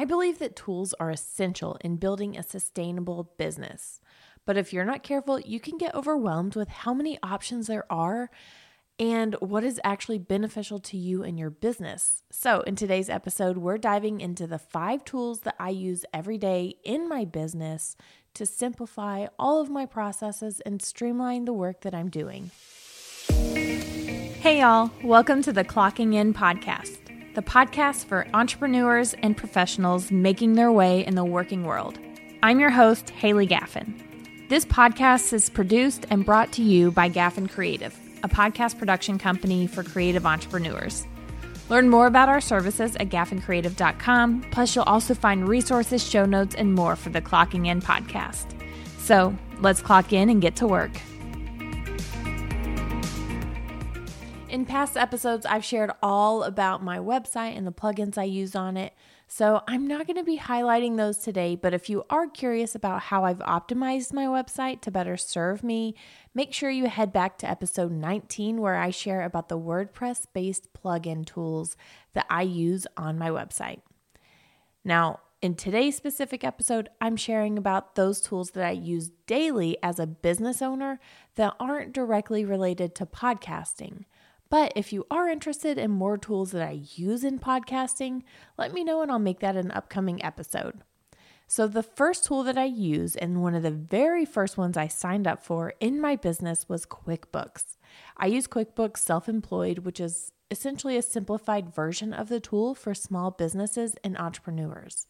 I 0.00 0.06
believe 0.06 0.38
that 0.38 0.56
tools 0.56 0.94
are 0.98 1.10
essential 1.10 1.76
in 1.82 1.96
building 1.96 2.34
a 2.34 2.42
sustainable 2.42 3.34
business. 3.36 4.00
But 4.46 4.56
if 4.56 4.72
you're 4.72 4.86
not 4.86 5.02
careful, 5.02 5.38
you 5.38 5.60
can 5.60 5.76
get 5.76 5.94
overwhelmed 5.94 6.56
with 6.56 6.70
how 6.70 6.94
many 6.94 7.18
options 7.22 7.66
there 7.66 7.84
are 7.92 8.30
and 8.98 9.34
what 9.40 9.62
is 9.62 9.78
actually 9.84 10.16
beneficial 10.16 10.78
to 10.78 10.96
you 10.96 11.22
and 11.22 11.38
your 11.38 11.50
business. 11.50 12.22
So, 12.30 12.62
in 12.62 12.76
today's 12.76 13.10
episode, 13.10 13.58
we're 13.58 13.76
diving 13.76 14.22
into 14.22 14.46
the 14.46 14.58
five 14.58 15.04
tools 15.04 15.40
that 15.40 15.56
I 15.58 15.68
use 15.68 16.06
every 16.14 16.38
day 16.38 16.76
in 16.82 17.06
my 17.06 17.26
business 17.26 17.94
to 18.32 18.46
simplify 18.46 19.26
all 19.38 19.60
of 19.60 19.68
my 19.68 19.84
processes 19.84 20.62
and 20.64 20.80
streamline 20.80 21.44
the 21.44 21.52
work 21.52 21.82
that 21.82 21.94
I'm 21.94 22.08
doing. 22.08 22.52
Hey, 23.28 24.60
y'all, 24.60 24.92
welcome 25.04 25.42
to 25.42 25.52
the 25.52 25.62
Clocking 25.62 26.14
In 26.14 26.32
podcast 26.32 27.09
the 27.34 27.42
podcast 27.42 28.06
for 28.06 28.26
entrepreneurs 28.34 29.14
and 29.22 29.36
professionals 29.36 30.10
making 30.10 30.54
their 30.54 30.72
way 30.72 31.06
in 31.06 31.14
the 31.14 31.24
working 31.24 31.64
world. 31.64 31.98
I'm 32.42 32.58
your 32.58 32.70
host, 32.70 33.10
Haley 33.10 33.46
Gaffin. 33.46 34.48
This 34.48 34.64
podcast 34.64 35.32
is 35.32 35.48
produced 35.48 36.06
and 36.10 36.24
brought 36.24 36.50
to 36.52 36.62
you 36.62 36.90
by 36.90 37.08
Gaffin 37.08 37.48
Creative, 37.48 37.96
a 38.24 38.28
podcast 38.28 38.78
production 38.78 39.16
company 39.16 39.68
for 39.68 39.84
creative 39.84 40.26
entrepreneurs. 40.26 41.06
Learn 41.68 41.88
more 41.88 42.08
about 42.08 42.28
our 42.28 42.40
services 42.40 42.96
at 42.96 43.10
gaffincreative.com. 43.10 44.46
Plus, 44.50 44.74
you'll 44.74 44.84
also 44.84 45.14
find 45.14 45.48
resources, 45.48 46.04
show 46.04 46.24
notes, 46.24 46.56
and 46.56 46.74
more 46.74 46.96
for 46.96 47.10
the 47.10 47.22
Clocking 47.22 47.68
In 47.68 47.80
podcast. 47.80 48.60
So 48.98 49.36
let's 49.60 49.80
clock 49.80 50.12
in 50.12 50.30
and 50.30 50.42
get 50.42 50.56
to 50.56 50.66
work. 50.66 50.90
In 54.50 54.66
past 54.66 54.96
episodes, 54.96 55.46
I've 55.46 55.64
shared 55.64 55.92
all 56.02 56.42
about 56.42 56.82
my 56.82 56.98
website 56.98 57.56
and 57.56 57.64
the 57.64 57.70
plugins 57.70 58.18
I 58.18 58.24
use 58.24 58.56
on 58.56 58.76
it. 58.76 58.92
So 59.28 59.62
I'm 59.68 59.86
not 59.86 60.08
going 60.08 60.16
to 60.16 60.24
be 60.24 60.38
highlighting 60.38 60.96
those 60.96 61.18
today, 61.18 61.54
but 61.54 61.72
if 61.72 61.88
you 61.88 62.02
are 62.10 62.26
curious 62.26 62.74
about 62.74 63.02
how 63.02 63.22
I've 63.24 63.38
optimized 63.38 64.12
my 64.12 64.24
website 64.26 64.80
to 64.80 64.90
better 64.90 65.16
serve 65.16 65.62
me, 65.62 65.94
make 66.34 66.52
sure 66.52 66.68
you 66.68 66.86
head 66.86 67.12
back 67.12 67.38
to 67.38 67.48
episode 67.48 67.92
19 67.92 68.60
where 68.60 68.74
I 68.74 68.90
share 68.90 69.22
about 69.22 69.48
the 69.48 69.58
WordPress 69.58 70.26
based 70.34 70.66
plugin 70.74 71.24
tools 71.24 71.76
that 72.14 72.26
I 72.28 72.42
use 72.42 72.88
on 72.96 73.16
my 73.16 73.28
website. 73.28 73.82
Now, 74.84 75.20
in 75.40 75.54
today's 75.54 75.96
specific 75.96 76.42
episode, 76.42 76.88
I'm 77.00 77.16
sharing 77.16 77.56
about 77.56 77.94
those 77.94 78.20
tools 78.20 78.50
that 78.50 78.66
I 78.66 78.72
use 78.72 79.12
daily 79.28 79.78
as 79.80 80.00
a 80.00 80.08
business 80.08 80.60
owner 80.60 80.98
that 81.36 81.54
aren't 81.60 81.92
directly 81.92 82.44
related 82.44 82.96
to 82.96 83.06
podcasting. 83.06 84.06
But 84.50 84.72
if 84.74 84.92
you 84.92 85.06
are 85.10 85.28
interested 85.28 85.78
in 85.78 85.92
more 85.92 86.18
tools 86.18 86.50
that 86.50 86.66
I 86.66 86.82
use 86.96 87.22
in 87.22 87.38
podcasting, 87.38 88.22
let 88.58 88.74
me 88.74 88.82
know 88.82 89.00
and 89.00 89.10
I'll 89.10 89.20
make 89.20 89.38
that 89.40 89.56
an 89.56 89.70
upcoming 89.70 90.22
episode. 90.24 90.82
So, 91.46 91.66
the 91.66 91.82
first 91.82 92.26
tool 92.26 92.44
that 92.44 92.58
I 92.58 92.64
use, 92.64 93.16
and 93.16 93.42
one 93.42 93.56
of 93.56 93.64
the 93.64 93.72
very 93.72 94.24
first 94.24 94.56
ones 94.56 94.76
I 94.76 94.86
signed 94.86 95.26
up 95.26 95.42
for 95.42 95.74
in 95.80 96.00
my 96.00 96.14
business, 96.14 96.68
was 96.68 96.86
QuickBooks. 96.86 97.76
I 98.16 98.26
use 98.26 98.46
QuickBooks 98.46 98.98
Self 98.98 99.28
Employed, 99.28 99.80
which 99.80 99.98
is 99.98 100.30
essentially 100.50 100.96
a 100.96 101.02
simplified 101.02 101.74
version 101.74 102.12
of 102.12 102.28
the 102.28 102.38
tool 102.40 102.74
for 102.74 102.94
small 102.94 103.30
businesses 103.32 103.96
and 104.04 104.16
entrepreneurs. 104.18 105.06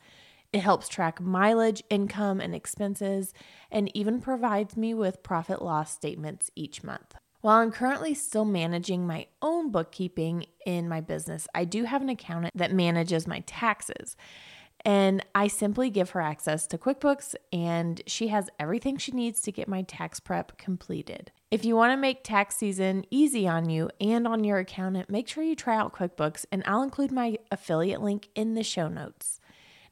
It 0.53 0.61
helps 0.61 0.89
track 0.89 1.21
mileage, 1.21 1.83
income, 1.91 2.41
and 2.41 2.55
expenses, 2.55 3.33
and 3.71 3.95
even 3.95 4.21
provides 4.21 4.77
me 4.77 4.95
with 4.95 5.23
profit 5.23 5.63
loss 5.63 5.93
statements 5.93 6.51
each 6.57 6.83
month. 6.83 7.15
While 7.41 7.59
I'm 7.59 7.73
currently 7.73 8.13
still 8.13 8.45
managing 8.45 9.07
my 9.07 9.27
own 9.41 9.71
bookkeeping 9.71 10.45
in 10.67 10.89
my 10.89 11.01
business, 11.01 11.49
I 11.55 11.65
do 11.65 11.85
have 11.85 12.03
an 12.03 12.11
accountant 12.11 12.57
that 12.57 12.73
manages 12.73 13.27
my 13.27 13.41
taxes. 13.47 14.17
And 14.83 15.25
I 15.35 15.49
simply 15.49 15.91
give 15.91 16.11
her 16.11 16.21
access 16.21 16.67
to 16.69 16.79
QuickBooks, 16.79 17.35
and 17.53 18.01
she 18.07 18.29
has 18.29 18.49
everything 18.59 18.97
she 18.97 19.13
needs 19.13 19.41
to 19.43 19.53
get 19.53 19.69
my 19.69 19.83
tax 19.83 20.21
prep 20.21 20.57
completed. 20.57 21.33
If 21.51 21.65
you 21.65 21.77
want 21.77 21.93
to 21.93 21.99
make 21.99 22.25
tax 22.25 22.57
season 22.57 23.05
easy 23.11 23.47
on 23.47 23.69
you 23.69 23.91
and 24.01 24.27
on 24.27 24.45
your 24.45 24.59
accountant, 24.59 25.11
make 25.11 25.29
sure 25.29 25.45
you 25.45 25.55
try 25.55 25.77
out 25.77 25.95
QuickBooks, 25.95 26.47
and 26.51 26.63
I'll 26.67 26.83
include 26.83 27.13
my 27.13 27.39
affiliate 27.51 28.01
link 28.01 28.29
in 28.35 28.55
the 28.55 28.63
show 28.63 28.89
notes. 28.89 29.41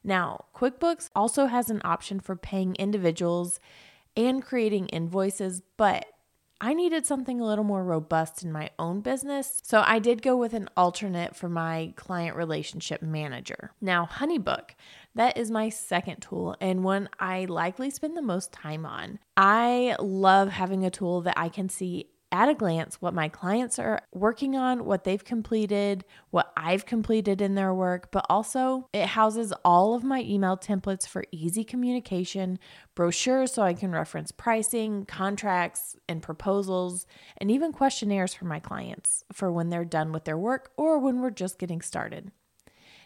Now, 0.03 0.45
QuickBooks 0.55 1.09
also 1.15 1.47
has 1.47 1.69
an 1.69 1.81
option 1.83 2.19
for 2.19 2.35
paying 2.35 2.75
individuals 2.75 3.59
and 4.15 4.43
creating 4.43 4.87
invoices, 4.87 5.61
but 5.77 6.05
I 6.61 6.73
needed 6.73 7.05
something 7.05 7.39
a 7.39 7.45
little 7.45 7.63
more 7.63 7.83
robust 7.83 8.43
in 8.43 8.51
my 8.51 8.71
own 8.77 8.99
business, 8.99 9.61
so 9.63 9.81
I 9.85 9.99
did 9.99 10.21
go 10.21 10.35
with 10.35 10.53
an 10.53 10.69
alternate 10.75 11.33
for 11.35 11.47
my 11.47 11.93
client 11.95 12.35
relationship 12.35 13.01
manager. 13.01 13.71
Now, 13.79 14.09
Honeybook, 14.11 14.71
that 15.15 15.37
is 15.37 15.49
my 15.49 15.69
second 15.69 16.17
tool 16.19 16.57
and 16.59 16.83
one 16.83 17.07
I 17.17 17.45
likely 17.45 17.89
spend 17.89 18.17
the 18.17 18.21
most 18.21 18.51
time 18.51 18.85
on. 18.85 19.19
I 19.37 19.95
love 19.99 20.49
having 20.49 20.85
a 20.85 20.91
tool 20.91 21.21
that 21.21 21.39
I 21.39 21.47
can 21.47 21.69
see 21.69 22.09
at 22.31 22.49
a 22.49 22.53
glance 22.53 23.01
what 23.01 23.13
my 23.13 23.27
clients 23.27 23.79
are 23.79 24.01
working 24.13 24.55
on, 24.55 24.85
what 24.85 25.03
they've 25.03 25.23
completed, 25.23 26.05
what 26.29 26.51
I've 26.55 26.85
completed 26.85 27.41
in 27.41 27.55
their 27.55 27.73
work, 27.73 28.11
but 28.11 28.25
also 28.29 28.87
it 28.93 29.07
houses 29.07 29.53
all 29.65 29.93
of 29.93 30.03
my 30.03 30.21
email 30.21 30.57
templates 30.57 31.07
for 31.07 31.23
easy 31.31 31.63
communication, 31.63 32.59
brochures 32.95 33.53
so 33.53 33.63
I 33.63 33.73
can 33.73 33.91
reference 33.91 34.31
pricing, 34.31 35.05
contracts, 35.05 35.95
and 36.07 36.21
proposals, 36.21 37.07
and 37.37 37.49
even 37.49 37.71
questionnaires 37.71 38.33
for 38.33 38.45
my 38.45 38.59
clients 38.59 39.23
for 39.33 39.51
when 39.51 39.69
they're 39.69 39.85
done 39.85 40.11
with 40.11 40.25
their 40.25 40.37
work 40.37 40.71
or 40.77 40.99
when 40.99 41.21
we're 41.21 41.31
just 41.31 41.57
getting 41.57 41.81
started. 41.81 42.31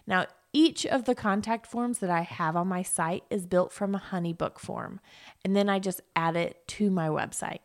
Now, 0.05 0.25
each 0.51 0.85
of 0.85 1.05
the 1.05 1.15
contact 1.15 1.65
forms 1.65 1.99
that 1.99 2.11
I 2.11 2.21
have 2.21 2.55
on 2.55 2.67
my 2.67 2.83
site 2.83 3.23
is 3.29 3.47
built 3.47 3.71
from 3.71 3.95
a 3.95 4.03
Honeybook 4.11 4.59
form, 4.59 4.99
and 5.43 5.55
then 5.55 5.67
I 5.67 5.79
just 5.79 6.01
add 6.15 6.35
it 6.35 6.67
to 6.69 6.91
my 6.91 7.07
website. 7.07 7.59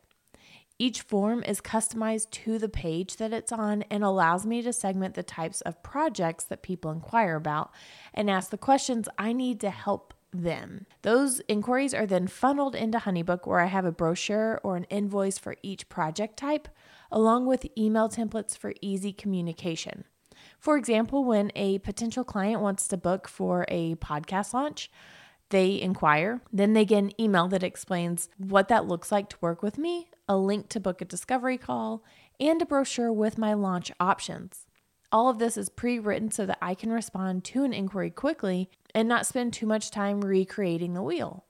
Each 0.79 1.01
form 1.01 1.43
is 1.43 1.61
customized 1.61 2.31
to 2.31 2.59
the 2.59 2.69
page 2.69 3.17
that 3.17 3.33
it's 3.33 3.51
on 3.51 3.83
and 3.91 4.05
allows 4.05 4.47
me 4.47 4.63
to 4.63 4.73
segment 4.73 5.15
the 5.15 5.25
types 5.25 5.61
of 5.63 5.83
projects 5.83 6.45
that 6.45 6.63
people 6.63 6.93
inquire 6.93 7.35
about 7.35 7.73
and 8.15 8.31
ask 8.31 8.51
the 8.51 8.59
questions 8.59 9.09
I 9.19 9.33
need 9.33 9.61
to 9.61 9.71
help 9.71 10.15
them. 10.33 10.87
Those 11.03 11.41
inquiries 11.49 11.95
are 11.95 12.07
then 12.07 12.29
funneled 12.29 12.77
into 12.77 12.99
Honeybook, 12.99 13.47
where 13.47 13.61
I 13.61 13.67
have 13.67 13.87
a 13.87 13.93
brochure 13.93 14.61
or 14.63 14.77
an 14.77 14.85
invoice 14.85 15.39
for 15.39 15.57
each 15.63 15.89
project 15.89 16.37
type, 16.37 16.69
along 17.11 17.47
with 17.47 17.67
email 17.77 18.09
templates 18.09 18.57
for 18.57 18.73
easy 18.81 19.13
communication. 19.13 20.05
For 20.61 20.77
example, 20.77 21.25
when 21.25 21.51
a 21.57 21.79
potential 21.79 22.23
client 22.25 22.61
wants 22.61 22.87
to 22.89 22.97
book 22.97 23.27
for 23.27 23.65
a 23.69 23.97
podcast 23.97 24.53
launch, 24.55 24.91
they 25.51 25.81
inquire, 25.81 26.41
then 26.53 26.73
they 26.73 26.85
get 26.85 26.99
an 26.99 27.21
email 27.21 27.49
that 27.49 27.63
explains 27.63 28.29
what 28.37 28.69
that 28.69 28.87
looks 28.87 29.11
like 29.11 29.29
to 29.31 29.37
work 29.41 29.63
with 29.63 29.79
me, 29.79 30.11
a 30.29 30.37
link 30.37 30.69
to 30.71 30.81
book 30.81 31.01
a 31.01 31.05
discovery 31.05 31.59
call, 31.59 32.05
and 32.39 32.61
a 32.61 32.67
brochure 32.67 33.13
with 33.13 33.39
my 33.39 33.55
launch 33.55 33.91
options. 33.99 34.67
All 35.11 35.29
of 35.29 35.39
this 35.39 35.57
is 35.57 35.71
pre 35.71 35.99
written 35.99 36.31
so 36.31 36.45
that 36.47 36.59
I 36.61 36.75
can 36.75 36.93
respond 36.93 37.45
to 37.45 37.65
an 37.65 37.73
inquiry 37.73 38.11
quickly 38.11 38.69
and 38.95 39.09
not 39.09 39.27
spend 39.27 39.53
too 39.53 39.67
much 39.67 39.91
time 39.91 40.21
recreating 40.21 40.93
the 40.93 41.03
wheel. 41.03 41.45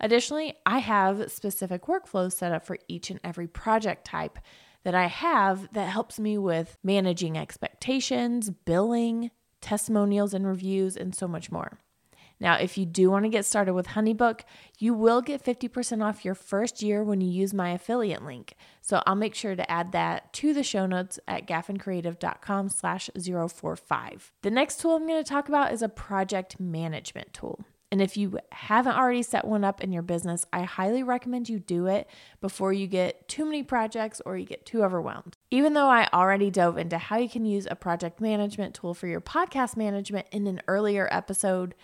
Additionally, 0.00 0.54
I 0.64 0.78
have 0.78 1.32
specific 1.32 1.86
workflows 1.86 2.32
set 2.32 2.52
up 2.52 2.64
for 2.64 2.78
each 2.86 3.10
and 3.10 3.18
every 3.24 3.48
project 3.48 4.04
type 4.04 4.38
that 4.84 4.94
I 4.94 5.06
have 5.06 5.72
that 5.72 5.88
helps 5.88 6.20
me 6.20 6.38
with 6.38 6.76
managing 6.84 7.36
expectations, 7.36 8.50
billing, 8.50 9.30
testimonials 9.60 10.34
and 10.34 10.46
reviews, 10.46 10.96
and 10.96 11.14
so 11.14 11.26
much 11.26 11.50
more. 11.50 11.78
Now, 12.40 12.54
if 12.54 12.78
you 12.78 12.86
do 12.86 13.10
want 13.10 13.24
to 13.24 13.28
get 13.28 13.44
started 13.44 13.74
with 13.74 13.88
Honeybook, 13.88 14.42
you 14.78 14.94
will 14.94 15.20
get 15.20 15.44
50% 15.44 16.04
off 16.04 16.24
your 16.24 16.34
first 16.34 16.82
year 16.82 17.02
when 17.02 17.20
you 17.20 17.30
use 17.30 17.52
my 17.52 17.70
affiliate 17.70 18.24
link. 18.24 18.54
So 18.80 19.02
I'll 19.06 19.14
make 19.14 19.34
sure 19.34 19.56
to 19.56 19.70
add 19.70 19.92
that 19.92 20.32
to 20.34 20.54
the 20.54 20.62
show 20.62 20.86
notes 20.86 21.18
at 21.26 21.46
gaffincreative.com 21.46 22.68
slash 22.68 23.10
045. 23.18 24.32
The 24.42 24.50
next 24.50 24.80
tool 24.80 24.96
I'm 24.96 25.06
going 25.06 25.22
to 25.22 25.28
talk 25.28 25.48
about 25.48 25.72
is 25.72 25.82
a 25.82 25.88
project 25.88 26.60
management 26.60 27.32
tool. 27.32 27.64
And 27.90 28.02
if 28.02 28.16
you 28.16 28.38
haven't 28.52 28.96
already 28.96 29.22
set 29.22 29.46
one 29.46 29.64
up 29.64 29.82
in 29.82 29.92
your 29.92 30.02
business, 30.02 30.44
I 30.52 30.62
highly 30.62 31.02
recommend 31.02 31.48
you 31.48 31.58
do 31.58 31.86
it 31.86 32.06
before 32.40 32.72
you 32.72 32.86
get 32.86 33.26
too 33.28 33.46
many 33.46 33.62
projects 33.62 34.20
or 34.26 34.36
you 34.36 34.44
get 34.44 34.66
too 34.66 34.84
overwhelmed. 34.84 35.36
Even 35.50 35.72
though 35.72 35.88
I 35.88 36.06
already 36.12 36.50
dove 36.50 36.76
into 36.76 36.98
how 36.98 37.16
you 37.16 37.30
can 37.30 37.46
use 37.46 37.66
a 37.70 37.76
project 37.76 38.20
management 38.20 38.74
tool 38.74 38.92
for 38.92 39.06
your 39.06 39.22
podcast 39.22 39.76
management 39.76 40.26
in 40.32 40.46
an 40.46 40.60
earlier 40.68 41.08
episode, 41.10 41.74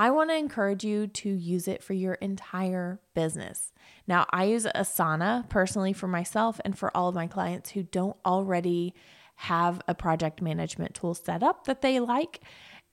I 0.00 0.12
want 0.12 0.30
to 0.30 0.36
encourage 0.36 0.82
you 0.82 1.08
to 1.08 1.28
use 1.28 1.68
it 1.68 1.82
for 1.84 1.92
your 1.92 2.14
entire 2.14 3.02
business. 3.14 3.70
Now, 4.08 4.24
I 4.30 4.44
use 4.44 4.64
Asana 4.64 5.46
personally 5.50 5.92
for 5.92 6.08
myself 6.08 6.58
and 6.64 6.76
for 6.76 6.90
all 6.96 7.10
of 7.10 7.14
my 7.14 7.26
clients 7.26 7.68
who 7.68 7.82
don't 7.82 8.16
already 8.24 8.94
have 9.36 9.82
a 9.86 9.94
project 9.94 10.40
management 10.40 10.94
tool 10.94 11.12
set 11.12 11.42
up 11.42 11.66
that 11.66 11.82
they 11.82 12.00
like. 12.00 12.40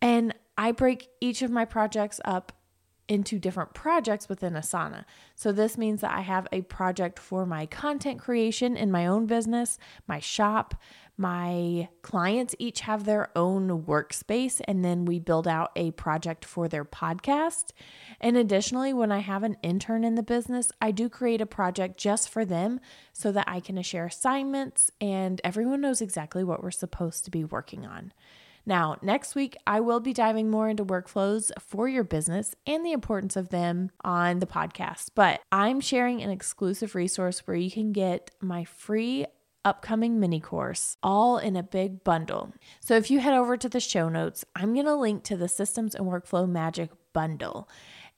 And 0.02 0.36
I 0.58 0.74
break 0.74 1.08
each 1.22 1.42
of 1.42 1.50
my 1.50 1.64
projects 1.64 2.20
up 2.26 2.52
into 3.08 3.40
different 3.40 3.74
projects 3.74 4.28
within 4.30 4.54
Asana. 4.54 5.06
So, 5.36 5.52
this 5.52 5.78
means 5.78 6.02
that 6.02 6.16
I 6.16 6.22
have 6.22 6.48
a 6.52 6.62
project 6.62 7.20
for 7.20 7.46
my 7.46 7.66
content 7.66 8.20
creation 8.20 8.76
in 8.76 8.92
my 8.92 9.08
own 9.08 9.26
business, 9.26 9.78
my 10.08 10.20
shop. 10.20 10.76
My 11.20 11.90
clients 12.04 12.54
each 12.60 12.82
have 12.82 13.06
their 13.06 13.32
own 13.36 13.86
workspace, 13.86 14.62
and 14.68 14.86
then 14.86 15.04
we 15.06 15.18
build 15.18 15.48
out 15.48 15.72
a 15.76 15.90
project 15.92 16.46
for 16.46 16.68
their 16.68 16.86
podcast. 16.86 17.72
And 18.22 18.38
additionally, 18.38 18.94
when 18.94 19.12
I 19.12 19.20
have 19.20 19.42
an 19.42 19.58
intern 19.64 20.04
in 20.04 20.14
the 20.14 20.22
business, 20.22 20.72
I 20.80 20.92
do 20.92 21.10
create 21.10 21.42
a 21.42 21.48
project 21.48 21.98
just 21.98 22.30
for 22.30 22.46
them 22.46 22.80
so 23.14 23.32
that 23.32 23.46
I 23.48 23.60
can 23.62 23.82
share 23.82 24.06
assignments 24.06 24.92
and 25.02 25.42
everyone 25.44 25.82
knows 25.82 26.02
exactly 26.02 26.44
what 26.44 26.62
we're 26.62 26.70
supposed 26.70 27.26
to 27.26 27.32
be 27.32 27.44
working 27.44 27.84
on. 27.84 28.14
Now, 28.68 28.98
next 29.02 29.34
week, 29.34 29.56
I 29.66 29.80
will 29.80 30.02
be 30.02 30.12
diving 30.12 30.50
more 30.50 30.68
into 30.68 30.84
workflows 30.84 31.52
for 31.58 31.88
your 31.88 32.04
business 32.04 32.54
and 32.68 32.86
the 32.86 32.92
importance 32.92 33.38
of 33.38 33.48
them 33.48 33.92
on 34.04 34.40
the 34.40 34.46
podcast. 34.46 35.12
But 35.16 35.40
I'm 35.54 35.80
sharing 35.80 36.22
an 36.22 36.32
exclusive 36.32 36.94
resource 36.94 37.48
where 37.48 37.56
you 37.56 37.72
can 37.72 37.94
get 37.94 38.30
my 38.42 38.66
free 38.66 39.26
upcoming 39.64 40.20
mini 40.20 40.42
course 40.42 40.98
all 41.02 41.38
in 41.38 41.56
a 41.56 41.64
big 41.64 42.04
bundle. 42.04 42.54
So 42.82 42.96
if 42.98 43.10
you 43.10 43.22
head 43.22 43.34
over 43.34 43.56
to 43.56 43.70
the 43.70 43.80
show 43.80 44.10
notes, 44.10 44.44
I'm 44.54 44.74
going 44.74 44.86
to 44.86 44.96
link 44.96 45.24
to 45.24 45.38
the 45.38 45.48
Systems 45.48 45.96
and 45.96 46.06
Workflow 46.06 46.48
Magic 46.48 46.92
bundle. 47.14 47.70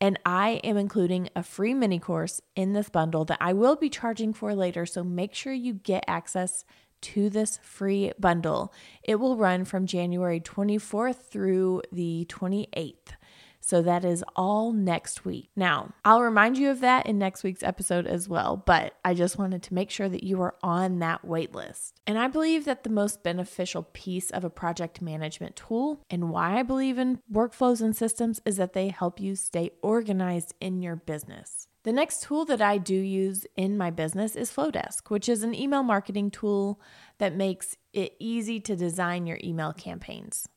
And 0.01 0.19
I 0.25 0.61
am 0.63 0.77
including 0.77 1.29
a 1.35 1.43
free 1.43 1.75
mini 1.75 1.99
course 1.99 2.41
in 2.55 2.73
this 2.73 2.89
bundle 2.89 3.23
that 3.25 3.37
I 3.39 3.53
will 3.53 3.75
be 3.75 3.89
charging 3.89 4.33
for 4.33 4.55
later. 4.55 4.87
So 4.87 5.03
make 5.03 5.35
sure 5.35 5.53
you 5.53 5.73
get 5.73 6.05
access 6.07 6.65
to 7.01 7.29
this 7.29 7.59
free 7.61 8.11
bundle. 8.19 8.73
It 9.03 9.15
will 9.15 9.37
run 9.37 9.65
from 9.65 9.85
January 9.85 10.39
24th 10.39 11.29
through 11.29 11.83
the 11.91 12.25
28th. 12.29 13.13
So 13.61 13.81
that 13.83 14.03
is 14.03 14.23
all 14.35 14.71
next 14.71 15.25
week. 15.25 15.49
Now, 15.55 15.93
I'll 16.03 16.23
remind 16.23 16.57
you 16.57 16.71
of 16.71 16.79
that 16.79 17.05
in 17.05 17.19
next 17.19 17.43
week's 17.43 17.61
episode 17.61 18.07
as 18.07 18.27
well, 18.27 18.57
but 18.57 18.95
I 19.05 19.13
just 19.13 19.37
wanted 19.37 19.61
to 19.63 19.73
make 19.73 19.91
sure 19.91 20.09
that 20.09 20.23
you 20.23 20.41
are 20.41 20.55
on 20.63 20.99
that 20.99 21.23
wait 21.23 21.53
list. 21.53 21.99
And 22.07 22.17
I 22.17 22.27
believe 22.27 22.65
that 22.65 22.83
the 22.83 22.89
most 22.89 23.21
beneficial 23.21 23.83
piece 23.93 24.31
of 24.31 24.43
a 24.43 24.49
project 24.49 25.01
management 25.01 25.55
tool 25.55 26.01
and 26.09 26.31
why 26.31 26.57
I 26.57 26.63
believe 26.63 26.97
in 26.97 27.19
workflows 27.31 27.81
and 27.81 27.95
systems 27.95 28.41
is 28.45 28.57
that 28.57 28.73
they 28.73 28.87
help 28.87 29.19
you 29.19 29.35
stay 29.35 29.71
organized 29.83 30.55
in 30.59 30.81
your 30.81 30.95
business. 30.95 31.68
The 31.83 31.93
next 31.93 32.23
tool 32.23 32.43
that 32.45 32.61
I 32.61 32.77
do 32.77 32.95
use 32.95 33.45
in 33.55 33.77
my 33.77 33.89
business 33.89 34.35
is 34.35 34.51
Flodesk, 34.51 35.09
which 35.09 35.29
is 35.29 35.43
an 35.43 35.55
email 35.55 35.81
marketing 35.81 36.29
tool 36.29 36.81
that 37.19 37.35
makes 37.35 37.77
it 37.93 38.15
easy 38.19 38.59
to 38.59 38.75
design 38.75 39.25
your 39.25 39.39
email 39.41 39.71
campaigns. 39.71 40.47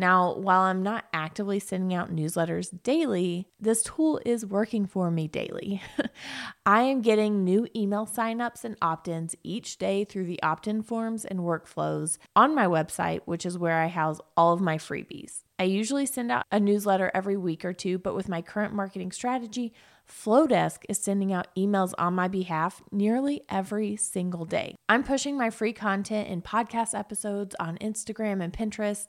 Now, 0.00 0.32
while 0.32 0.62
I'm 0.62 0.82
not 0.82 1.04
actively 1.12 1.60
sending 1.60 1.92
out 1.92 2.10
newsletters 2.10 2.70
daily, 2.84 3.48
this 3.60 3.82
tool 3.82 4.18
is 4.24 4.46
working 4.46 4.86
for 4.86 5.10
me 5.10 5.28
daily. 5.28 5.82
I 6.64 6.84
am 6.84 7.02
getting 7.02 7.44
new 7.44 7.66
email 7.76 8.06
signups 8.06 8.64
and 8.64 8.78
opt 8.80 9.08
ins 9.08 9.36
each 9.42 9.76
day 9.76 10.04
through 10.04 10.24
the 10.24 10.42
opt 10.42 10.66
in 10.66 10.80
forms 10.80 11.26
and 11.26 11.40
workflows 11.40 12.16
on 12.34 12.54
my 12.54 12.64
website, 12.64 13.20
which 13.26 13.44
is 13.44 13.58
where 13.58 13.78
I 13.78 13.88
house 13.88 14.20
all 14.38 14.54
of 14.54 14.62
my 14.62 14.78
freebies. 14.78 15.42
I 15.58 15.64
usually 15.64 16.06
send 16.06 16.32
out 16.32 16.46
a 16.50 16.58
newsletter 16.58 17.10
every 17.12 17.36
week 17.36 17.66
or 17.66 17.74
two, 17.74 17.98
but 17.98 18.14
with 18.14 18.26
my 18.26 18.40
current 18.40 18.72
marketing 18.72 19.12
strategy, 19.12 19.74
Flodesk 20.10 20.84
is 20.88 20.98
sending 20.98 21.32
out 21.32 21.54
emails 21.56 21.92
on 21.98 22.14
my 22.14 22.26
behalf 22.26 22.82
nearly 22.90 23.42
every 23.48 23.96
single 23.96 24.44
day. 24.44 24.74
I'm 24.88 25.04
pushing 25.04 25.36
my 25.38 25.50
free 25.50 25.72
content 25.72 26.28
in 26.28 26.42
podcast 26.42 26.98
episodes 26.98 27.54
on 27.60 27.78
Instagram 27.78 28.42
and 28.42 28.52
Pinterest 28.52 29.08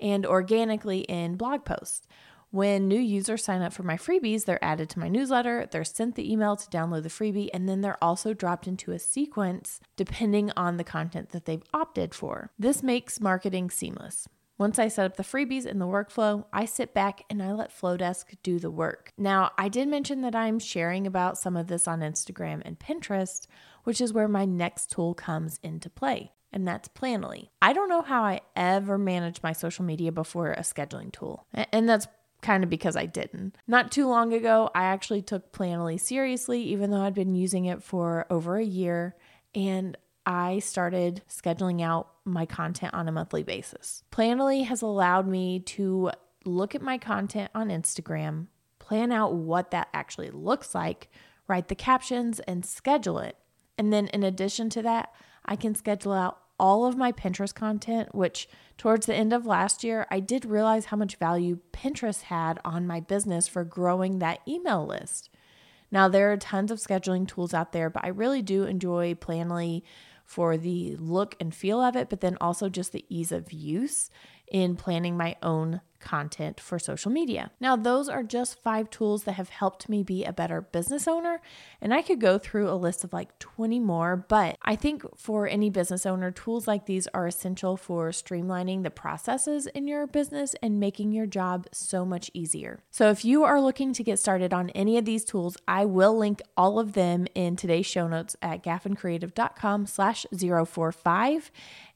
and 0.00 0.26
organically 0.26 1.00
in 1.00 1.36
blog 1.36 1.64
posts. 1.64 2.06
When 2.52 2.88
new 2.88 2.98
users 2.98 3.44
sign 3.44 3.62
up 3.62 3.72
for 3.72 3.84
my 3.84 3.96
freebies, 3.96 4.44
they're 4.44 4.64
added 4.64 4.90
to 4.90 4.98
my 4.98 5.08
newsletter, 5.08 5.68
they're 5.70 5.84
sent 5.84 6.16
the 6.16 6.32
email 6.32 6.56
to 6.56 6.68
download 6.68 7.04
the 7.04 7.08
freebie, 7.08 7.48
and 7.54 7.68
then 7.68 7.80
they're 7.80 8.02
also 8.02 8.34
dropped 8.34 8.66
into 8.66 8.90
a 8.90 8.98
sequence 8.98 9.78
depending 9.96 10.50
on 10.56 10.76
the 10.76 10.82
content 10.82 11.28
that 11.28 11.44
they've 11.44 11.62
opted 11.72 12.12
for. 12.12 12.50
This 12.58 12.82
makes 12.82 13.20
marketing 13.20 13.70
seamless. 13.70 14.28
Once 14.58 14.78
I 14.78 14.88
set 14.88 15.06
up 15.06 15.16
the 15.16 15.22
freebies 15.22 15.64
in 15.64 15.78
the 15.78 15.86
workflow, 15.86 16.44
I 16.52 16.66
sit 16.66 16.92
back 16.92 17.22
and 17.30 17.42
I 17.42 17.52
let 17.52 17.70
Flodesk 17.70 18.36
do 18.42 18.58
the 18.58 18.70
work. 18.70 19.12
Now, 19.16 19.52
I 19.56 19.70
did 19.70 19.88
mention 19.88 20.20
that 20.20 20.34
I'm 20.34 20.58
sharing 20.58 21.06
about 21.06 21.38
some 21.38 21.56
of 21.56 21.68
this 21.68 21.88
on 21.88 22.00
Instagram 22.00 22.60
and 22.66 22.78
Pinterest, 22.78 23.46
which 23.84 24.02
is 24.02 24.12
where 24.12 24.28
my 24.28 24.44
next 24.44 24.90
tool 24.90 25.14
comes 25.14 25.58
into 25.62 25.88
play, 25.88 26.32
and 26.52 26.66
that's 26.66 26.88
Planoly. 26.88 27.48
I 27.62 27.72
don't 27.72 27.88
know 27.88 28.02
how 28.02 28.22
I 28.22 28.40
ever 28.56 28.98
managed 28.98 29.42
my 29.42 29.52
social 29.52 29.84
media 29.84 30.12
before 30.12 30.52
a 30.52 30.60
scheduling 30.60 31.12
tool, 31.12 31.46
and 31.54 31.88
that's 31.88 32.06
kind 32.42 32.64
of 32.64 32.70
because 32.70 32.96
I 32.96 33.06
didn't. 33.06 33.56
Not 33.66 33.92
too 33.92 34.08
long 34.08 34.32
ago, 34.32 34.70
I 34.74 34.84
actually 34.84 35.22
took 35.22 35.52
Planoly 35.52 36.00
seriously, 36.00 36.62
even 36.62 36.90
though 36.90 37.02
I'd 37.02 37.14
been 37.14 37.34
using 37.34 37.66
it 37.66 37.82
for 37.82 38.26
over 38.30 38.56
a 38.56 38.64
year, 38.64 39.16
and 39.54 39.96
I 40.26 40.58
started 40.60 41.22
scheduling 41.28 41.82
out 41.82 42.08
my 42.24 42.46
content 42.46 42.94
on 42.94 43.08
a 43.08 43.12
monthly 43.12 43.42
basis. 43.42 44.04
Planoly 44.12 44.64
has 44.66 44.82
allowed 44.82 45.26
me 45.26 45.60
to 45.60 46.10
look 46.44 46.74
at 46.74 46.82
my 46.82 46.98
content 46.98 47.50
on 47.54 47.68
Instagram, 47.68 48.46
plan 48.78 49.12
out 49.12 49.34
what 49.34 49.70
that 49.70 49.88
actually 49.92 50.30
looks 50.30 50.74
like, 50.74 51.10
write 51.48 51.68
the 51.68 51.74
captions, 51.74 52.40
and 52.40 52.64
schedule 52.64 53.18
it. 53.18 53.36
And 53.76 53.92
then, 53.92 54.08
in 54.08 54.22
addition 54.22 54.70
to 54.70 54.82
that, 54.82 55.12
I 55.44 55.56
can 55.56 55.74
schedule 55.74 56.12
out 56.12 56.38
all 56.60 56.84
of 56.84 56.96
my 56.96 57.10
Pinterest 57.10 57.54
content, 57.54 58.14
which 58.14 58.46
towards 58.76 59.06
the 59.06 59.14
end 59.14 59.32
of 59.32 59.46
last 59.46 59.82
year, 59.82 60.06
I 60.10 60.20
did 60.20 60.44
realize 60.44 60.86
how 60.86 60.96
much 60.98 61.16
value 61.16 61.58
Pinterest 61.72 62.22
had 62.22 62.60
on 62.64 62.86
my 62.86 63.00
business 63.00 63.48
for 63.48 63.64
growing 63.64 64.18
that 64.18 64.40
email 64.46 64.86
list. 64.86 65.30
Now, 65.90 66.06
there 66.06 66.30
are 66.30 66.36
tons 66.36 66.70
of 66.70 66.78
scheduling 66.78 67.26
tools 67.26 67.54
out 67.54 67.72
there, 67.72 67.88
but 67.88 68.04
I 68.04 68.08
really 68.08 68.42
do 68.42 68.64
enjoy 68.64 69.14
Planoly 69.14 69.82
for 70.24 70.58
the 70.58 70.96
look 70.96 71.34
and 71.40 71.52
feel 71.52 71.80
of 71.80 71.96
it, 71.96 72.08
but 72.10 72.20
then 72.20 72.36
also 72.40 72.68
just 72.68 72.92
the 72.92 73.06
ease 73.08 73.32
of 73.32 73.52
use 73.52 74.10
in 74.50 74.76
planning 74.76 75.16
my 75.16 75.36
own 75.42 75.80
content 76.00 76.58
for 76.58 76.78
social 76.78 77.10
media. 77.10 77.50
Now, 77.60 77.76
those 77.76 78.08
are 78.08 78.22
just 78.22 78.60
five 78.62 78.90
tools 78.90 79.24
that 79.24 79.34
have 79.34 79.50
helped 79.50 79.88
me 79.88 80.02
be 80.02 80.24
a 80.24 80.32
better 80.32 80.60
business 80.60 81.06
owner. 81.06 81.40
And 81.80 81.94
I 81.94 82.02
could 82.02 82.20
go 82.20 82.38
through 82.38 82.68
a 82.68 82.74
list 82.74 83.04
of 83.04 83.12
like 83.12 83.38
20 83.38 83.78
more, 83.78 84.16
but 84.16 84.56
I 84.62 84.76
think 84.76 85.04
for 85.16 85.46
any 85.46 85.70
business 85.70 86.06
owner, 86.06 86.30
tools 86.30 86.66
like 86.66 86.86
these 86.86 87.06
are 87.08 87.26
essential 87.26 87.76
for 87.76 88.10
streamlining 88.10 88.82
the 88.82 88.90
processes 88.90 89.66
in 89.66 89.86
your 89.86 90.06
business 90.06 90.54
and 90.62 90.80
making 90.80 91.12
your 91.12 91.26
job 91.26 91.66
so 91.72 92.04
much 92.04 92.30
easier. 92.34 92.82
So 92.90 93.10
if 93.10 93.24
you 93.24 93.44
are 93.44 93.60
looking 93.60 93.92
to 93.92 94.02
get 94.02 94.18
started 94.18 94.52
on 94.52 94.70
any 94.70 94.96
of 94.96 95.04
these 95.04 95.24
tools, 95.24 95.56
I 95.68 95.84
will 95.84 96.16
link 96.16 96.40
all 96.56 96.78
of 96.78 96.94
them 96.94 97.26
in 97.34 97.56
today's 97.56 97.86
show 97.86 98.08
notes 98.08 98.36
at 98.42 98.64
gaffincreative.com 98.64 99.86
slash 99.86 100.26
045 100.32 101.50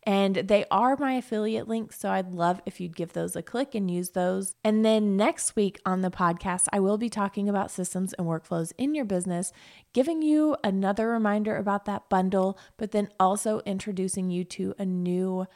and 0.06 0.36
they 0.36 0.64
are 0.70 0.96
my 0.96 1.14
affiliate 1.14 1.68
links. 1.68 1.98
So 1.98 2.10
I'd 2.10 2.32
love 2.32 2.60
if 2.66 2.80
you'd 2.80 2.96
give 2.96 3.12
those 3.12 3.34
a 3.36 3.42
click 3.42 3.74
and 3.74 3.90
use 3.90 4.10
those. 4.10 4.54
And 4.62 4.84
then 4.84 5.16
next 5.16 5.56
week 5.56 5.80
on 5.84 6.02
the 6.02 6.10
podcast, 6.10 6.66
I 6.72 6.80
will 6.80 6.98
be 6.98 7.08
talking 7.08 7.48
about 7.48 7.70
systems 7.70 8.12
and 8.14 8.26
workflows 8.26 8.72
in 8.78 8.94
your 8.94 9.04
business, 9.04 9.52
giving 9.92 10.22
you 10.22 10.56
another 10.62 11.08
reminder 11.08 11.56
about 11.56 11.86
that 11.86 12.08
bundle, 12.08 12.58
but 12.76 12.92
then 12.92 13.08
also 13.18 13.60
introducing 13.66 14.30
you 14.30 14.44
to 14.44 14.74
a 14.78 14.84
new 14.84 15.46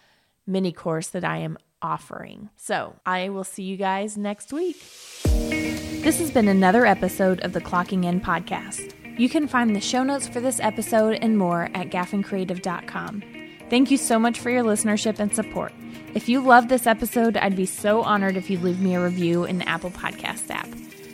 mini 0.46 0.72
course 0.72 1.08
that 1.08 1.24
I 1.24 1.38
am 1.38 1.58
offering. 1.82 2.50
So 2.56 2.96
I 3.06 3.28
will 3.28 3.44
see 3.44 3.62
you 3.62 3.76
guys 3.76 4.16
next 4.16 4.52
week. 4.52 4.82
This 5.24 6.18
has 6.20 6.30
been 6.30 6.48
another 6.48 6.86
episode 6.86 7.40
of 7.40 7.52
the 7.52 7.60
Clocking 7.60 8.04
In 8.04 8.20
podcast. 8.20 8.94
You 9.18 9.28
can 9.28 9.48
find 9.48 9.74
the 9.74 9.80
show 9.80 10.04
notes 10.04 10.28
for 10.28 10.40
this 10.40 10.60
episode 10.60 11.18
and 11.20 11.36
more 11.36 11.64
at 11.74 11.90
gaffincreative.com. 11.90 13.37
Thank 13.70 13.90
you 13.90 13.96
so 13.96 14.18
much 14.18 14.40
for 14.40 14.50
your 14.50 14.64
listenership 14.64 15.18
and 15.18 15.34
support. 15.34 15.72
If 16.14 16.28
you 16.28 16.40
love 16.40 16.68
this 16.68 16.86
episode, 16.86 17.36
I'd 17.36 17.56
be 17.56 17.66
so 17.66 18.02
honored 18.02 18.36
if 18.36 18.48
you'd 18.48 18.62
leave 18.62 18.80
me 18.80 18.94
a 18.94 19.02
review 19.02 19.44
in 19.44 19.58
the 19.58 19.68
Apple 19.68 19.90
Podcast 19.90 20.50
app. 20.50 20.68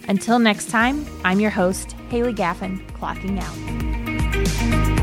Until 0.08 0.38
next 0.38 0.70
time, 0.70 1.04
I'm 1.24 1.40
your 1.40 1.50
host, 1.50 1.92
Haley 2.10 2.34
Gaffin, 2.34 2.80
clocking 2.92 3.40
out. 3.42 4.93